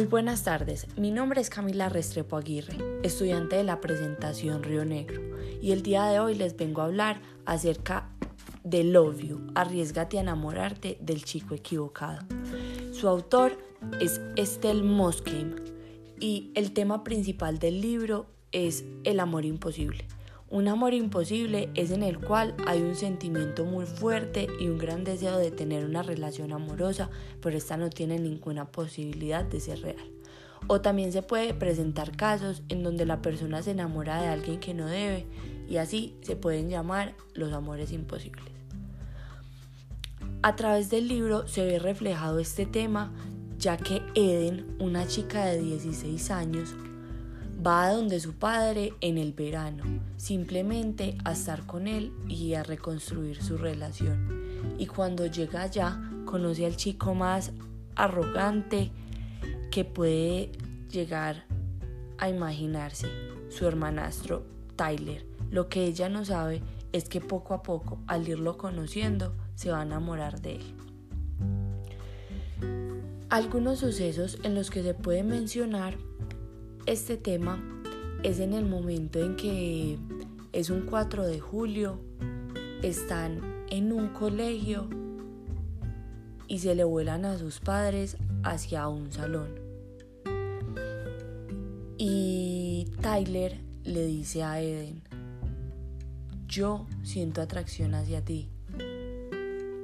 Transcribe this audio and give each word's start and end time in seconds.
Muy 0.00 0.06
buenas 0.06 0.44
tardes, 0.44 0.86
mi 0.96 1.10
nombre 1.10 1.42
es 1.42 1.50
Camila 1.50 1.90
Restrepo 1.90 2.38
Aguirre, 2.38 2.74
estudiante 3.02 3.56
de 3.56 3.64
la 3.64 3.82
presentación 3.82 4.62
Río 4.62 4.86
Negro, 4.86 5.20
y 5.60 5.72
el 5.72 5.82
día 5.82 6.06
de 6.06 6.18
hoy 6.18 6.34
les 6.34 6.56
vengo 6.56 6.80
a 6.80 6.86
hablar 6.86 7.20
acerca 7.44 8.08
de 8.64 8.82
Love 8.82 9.18
You, 9.18 9.52
Arriesgate 9.54 10.16
a 10.16 10.22
enamorarte 10.22 10.96
del 11.02 11.22
chico 11.22 11.54
equivocado. 11.54 12.26
Su 12.92 13.08
autor 13.08 13.58
es 14.00 14.22
Estelle 14.36 14.82
Moskeim 14.82 15.56
y 16.18 16.50
el 16.54 16.72
tema 16.72 17.04
principal 17.04 17.58
del 17.58 17.82
libro 17.82 18.24
es 18.52 18.86
el 19.04 19.20
amor 19.20 19.44
imposible. 19.44 20.06
Un 20.50 20.66
amor 20.66 20.94
imposible 20.94 21.70
es 21.74 21.92
en 21.92 22.02
el 22.02 22.18
cual 22.18 22.56
hay 22.66 22.82
un 22.82 22.96
sentimiento 22.96 23.64
muy 23.64 23.86
fuerte 23.86 24.48
y 24.58 24.66
un 24.66 24.78
gran 24.78 25.04
deseo 25.04 25.38
de 25.38 25.52
tener 25.52 25.84
una 25.84 26.02
relación 26.02 26.52
amorosa, 26.52 27.08
pero 27.40 27.56
esta 27.56 27.76
no 27.76 27.88
tiene 27.88 28.18
ninguna 28.18 28.64
posibilidad 28.64 29.44
de 29.44 29.60
ser 29.60 29.80
real. 29.80 30.10
O 30.66 30.80
también 30.80 31.12
se 31.12 31.22
puede 31.22 31.54
presentar 31.54 32.16
casos 32.16 32.64
en 32.68 32.82
donde 32.82 33.06
la 33.06 33.22
persona 33.22 33.62
se 33.62 33.70
enamora 33.70 34.20
de 34.20 34.26
alguien 34.26 34.58
que 34.58 34.74
no 34.74 34.88
debe 34.88 35.24
y 35.68 35.76
así 35.76 36.16
se 36.22 36.34
pueden 36.34 36.68
llamar 36.68 37.14
los 37.32 37.52
amores 37.52 37.92
imposibles. 37.92 38.44
A 40.42 40.56
través 40.56 40.90
del 40.90 41.06
libro 41.06 41.46
se 41.46 41.64
ve 41.64 41.78
reflejado 41.78 42.40
este 42.40 42.66
tema 42.66 43.12
ya 43.56 43.76
que 43.76 44.02
Eden, 44.14 44.74
una 44.80 45.06
chica 45.06 45.44
de 45.44 45.60
16 45.60 46.30
años, 46.32 46.74
Va 47.64 47.84
a 47.84 47.92
donde 47.92 48.20
su 48.20 48.32
padre 48.32 48.94
en 49.02 49.18
el 49.18 49.34
verano, 49.34 49.84
simplemente 50.16 51.18
a 51.24 51.32
estar 51.32 51.66
con 51.66 51.88
él 51.88 52.10
y 52.26 52.54
a 52.54 52.62
reconstruir 52.62 53.42
su 53.42 53.58
relación. 53.58 54.74
Y 54.78 54.86
cuando 54.86 55.26
llega 55.26 55.62
allá, 55.62 56.00
conoce 56.24 56.64
al 56.64 56.76
chico 56.76 57.14
más 57.14 57.52
arrogante 57.96 58.92
que 59.70 59.84
puede 59.84 60.52
llegar 60.90 61.44
a 62.16 62.30
imaginarse, 62.30 63.08
su 63.50 63.66
hermanastro 63.66 64.42
Tyler. 64.76 65.26
Lo 65.50 65.68
que 65.68 65.84
ella 65.84 66.08
no 66.08 66.24
sabe 66.24 66.62
es 66.92 67.10
que 67.10 67.20
poco 67.20 67.52
a 67.52 67.62
poco, 67.62 67.98
al 68.06 68.26
irlo 68.26 68.56
conociendo, 68.56 69.34
se 69.54 69.70
va 69.70 69.80
a 69.80 69.84
enamorar 69.84 70.40
de 70.40 70.56
él. 70.56 70.74
Algunos 73.28 73.80
sucesos 73.80 74.38
en 74.44 74.54
los 74.54 74.70
que 74.70 74.82
se 74.82 74.94
puede 74.94 75.22
mencionar 75.22 75.98
este 76.86 77.16
tema 77.16 77.62
es 78.22 78.40
en 78.40 78.52
el 78.52 78.66
momento 78.66 79.20
en 79.20 79.36
que 79.36 79.98
es 80.52 80.70
un 80.70 80.82
4 80.82 81.26
de 81.26 81.40
julio, 81.40 82.00
están 82.82 83.64
en 83.70 83.92
un 83.92 84.08
colegio 84.08 84.88
y 86.48 86.58
se 86.58 86.74
le 86.74 86.84
vuelan 86.84 87.24
a 87.24 87.38
sus 87.38 87.60
padres 87.60 88.16
hacia 88.42 88.88
un 88.88 89.12
salón. 89.12 89.48
Y 91.98 92.90
Tyler 93.00 93.60
le 93.84 94.06
dice 94.06 94.42
a 94.42 94.60
Eden, 94.60 95.02
yo 96.46 96.86
siento 97.02 97.42
atracción 97.42 97.94
hacia 97.94 98.24
ti. 98.24 98.48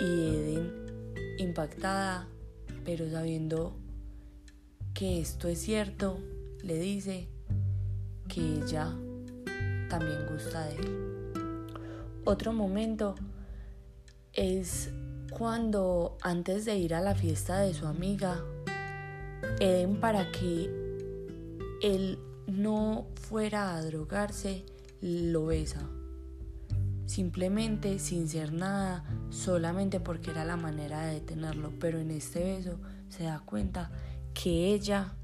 Y 0.00 0.04
Eden, 0.04 0.72
impactada, 1.38 2.26
pero 2.84 3.08
sabiendo 3.10 3.76
que 4.94 5.20
esto 5.20 5.48
es 5.48 5.60
cierto, 5.60 6.18
le 6.62 6.78
dice 6.78 7.28
que 8.28 8.40
ella 8.40 8.94
también 9.88 10.26
gusta 10.30 10.66
de 10.66 10.76
él. 10.76 11.08
Otro 12.24 12.52
momento 12.52 13.14
es 14.32 14.90
cuando 15.30 16.16
antes 16.22 16.64
de 16.64 16.76
ir 16.76 16.94
a 16.94 17.00
la 17.00 17.14
fiesta 17.14 17.58
de 17.60 17.74
su 17.74 17.86
amiga, 17.86 18.44
Eden 19.60 20.00
para 20.00 20.30
que 20.30 20.70
él 21.82 22.18
no 22.46 23.06
fuera 23.14 23.74
a 23.74 23.82
drogarse, 23.82 24.64
lo 25.00 25.46
besa. 25.46 25.88
Simplemente 27.06 27.98
sin 27.98 28.28
ser 28.28 28.52
nada, 28.52 29.04
solamente 29.30 30.00
porque 30.00 30.30
era 30.30 30.44
la 30.44 30.56
manera 30.56 31.06
de 31.06 31.14
detenerlo. 31.14 31.72
Pero 31.78 31.98
en 31.98 32.10
este 32.10 32.40
beso 32.40 32.78
se 33.08 33.24
da 33.24 33.40
cuenta 33.40 33.90
que 34.34 34.74
ella 34.74 35.14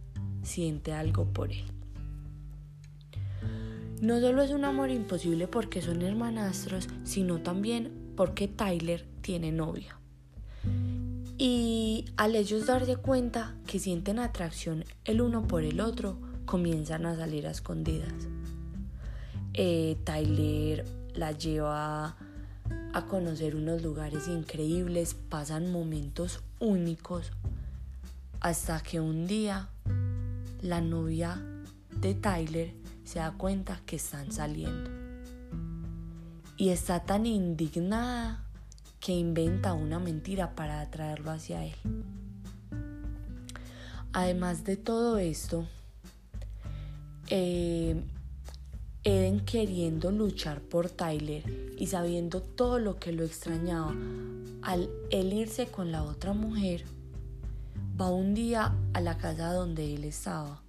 siente 0.44 0.92
algo 0.92 1.24
por 1.24 1.50
él. 1.50 1.64
No 4.00 4.20
solo 4.20 4.42
es 4.42 4.50
un 4.50 4.64
amor 4.64 4.90
imposible 4.90 5.48
porque 5.48 5.80
son 5.80 6.02
hermanastros, 6.02 6.88
sino 7.04 7.40
también 7.40 7.90
porque 8.16 8.48
Tyler 8.48 9.06
tiene 9.22 9.50
novia. 9.50 9.98
Y 11.38 12.04
al 12.16 12.36
ellos 12.36 12.66
darse 12.66 12.96
cuenta 12.96 13.54
que 13.66 13.78
sienten 13.78 14.18
atracción 14.18 14.84
el 15.04 15.20
uno 15.20 15.48
por 15.48 15.64
el 15.64 15.80
otro, 15.80 16.18
comienzan 16.44 17.06
a 17.06 17.16
salir 17.16 17.46
a 17.46 17.50
escondidas. 17.50 18.12
Eh, 19.54 19.96
Tyler 20.04 20.84
la 21.14 21.32
lleva 21.32 22.16
a 22.92 23.06
conocer 23.06 23.56
unos 23.56 23.82
lugares 23.82 24.28
increíbles, 24.28 25.14
pasan 25.14 25.72
momentos 25.72 26.42
únicos, 26.60 27.32
hasta 28.40 28.82
que 28.82 29.00
un 29.00 29.26
día 29.26 29.68
la 30.64 30.80
novia 30.80 31.42
de 32.00 32.14
Tyler 32.14 32.72
se 33.04 33.18
da 33.18 33.32
cuenta 33.32 33.82
que 33.84 33.96
están 33.96 34.32
saliendo. 34.32 34.90
Y 36.56 36.70
está 36.70 37.04
tan 37.04 37.26
indignada 37.26 38.46
que 38.98 39.12
inventa 39.12 39.74
una 39.74 39.98
mentira 39.98 40.54
para 40.54 40.80
atraerlo 40.80 41.32
hacia 41.32 41.66
él. 41.66 41.74
Además 44.14 44.64
de 44.64 44.78
todo 44.78 45.18
esto, 45.18 45.66
eh, 47.28 48.02
Eden 49.02 49.40
queriendo 49.44 50.12
luchar 50.12 50.62
por 50.62 50.88
Tyler 50.88 51.42
y 51.76 51.88
sabiendo 51.88 52.40
todo 52.40 52.78
lo 52.78 52.96
que 52.96 53.12
lo 53.12 53.22
extrañaba 53.22 53.94
al 54.62 54.88
irse 55.10 55.66
con 55.66 55.92
la 55.92 56.04
otra 56.04 56.32
mujer, 56.32 56.86
va 58.00 58.10
un 58.10 58.34
día 58.34 58.74
a 58.92 59.00
la 59.00 59.16
casa 59.18 59.52
donde 59.52 59.94
él 59.94 60.04
estaba 60.04 60.62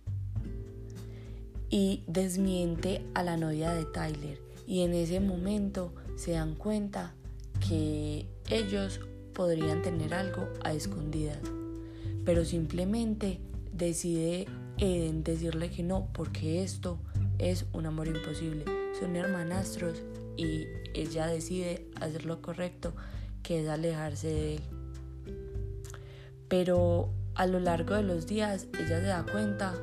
y 1.69 2.03
desmiente 2.07 3.05
a 3.13 3.23
la 3.23 3.37
novia 3.37 3.71
de 3.73 3.85
Tyler. 3.85 4.39
Y 4.67 4.81
en 4.81 4.93
ese 4.93 5.19
momento 5.19 5.93
se 6.15 6.31
dan 6.31 6.55
cuenta 6.55 7.13
que 7.67 8.25
ellos 8.49 8.99
podrían 9.33 9.81
tener 9.81 10.13
algo 10.13 10.47
a 10.63 10.73
escondidas 10.73 11.39
pero 12.25 12.43
simplemente 12.43 13.39
decide 13.71 14.47
Eden 14.77 15.23
decirle 15.23 15.69
que 15.69 15.83
no 15.83 16.09
porque 16.11 16.63
esto 16.63 16.97
es 17.37 17.65
un 17.71 17.85
amor 17.85 18.07
imposible. 18.07 18.65
Son 18.99 19.15
hermanastros 19.15 20.01
y 20.35 20.65
ella 20.93 21.27
decide 21.27 21.87
hacer 22.01 22.25
lo 22.25 22.41
correcto 22.41 22.93
que 23.43 23.61
es 23.61 23.69
alejarse 23.69 24.27
de 24.27 24.55
él. 24.55 24.61
Pero 26.47 27.09
a 27.35 27.47
lo 27.47 27.59
largo 27.59 27.95
de 27.95 28.03
los 28.03 28.25
días 28.25 28.67
ella 28.73 29.01
se 29.01 29.07
da 29.07 29.25
cuenta 29.29 29.73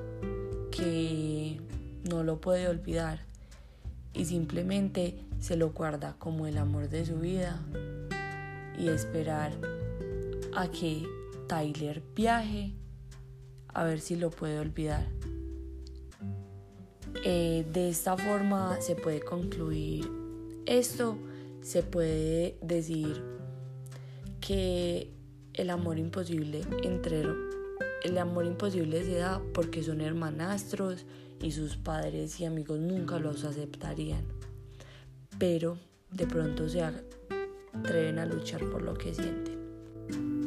que 0.70 1.60
no 2.08 2.22
lo 2.22 2.40
puede 2.40 2.66
olvidar 2.68 3.20
y 4.14 4.24
simplemente 4.24 5.24
se 5.38 5.56
lo 5.56 5.70
guarda 5.70 6.16
como 6.18 6.46
el 6.46 6.58
amor 6.58 6.88
de 6.88 7.04
su 7.04 7.16
vida 7.16 7.60
y 8.78 8.88
esperar 8.88 9.52
a 10.54 10.68
que 10.68 11.06
Tyler 11.46 12.02
viaje 12.14 12.72
a 13.68 13.84
ver 13.84 14.00
si 14.00 14.16
lo 14.16 14.30
puede 14.30 14.58
olvidar. 14.58 15.06
Eh, 17.24 17.66
de 17.72 17.90
esta 17.90 18.16
forma 18.16 18.80
se 18.80 18.96
puede 18.96 19.20
concluir 19.20 20.10
esto, 20.66 21.16
se 21.60 21.82
puede 21.82 22.56
decir 22.62 23.22
que 24.40 25.10
el 25.54 25.70
amor 25.70 25.98
imposible 25.98 26.62
entre 26.82 27.24
el 28.04 28.18
amor 28.18 28.46
imposible 28.46 29.04
se 29.04 29.14
da 29.14 29.40
porque 29.54 29.82
son 29.82 30.00
hermanastros 30.00 31.04
y 31.40 31.52
sus 31.52 31.76
padres 31.76 32.40
y 32.40 32.44
amigos 32.44 32.80
nunca 32.80 33.18
los 33.18 33.44
aceptarían. 33.44 34.24
Pero 35.38 35.78
de 36.10 36.26
pronto 36.26 36.68
se 36.68 36.82
atreven 36.82 38.18
a 38.18 38.26
luchar 38.26 38.64
por 38.70 38.82
lo 38.82 38.94
que 38.94 39.14
sienten. 39.14 40.41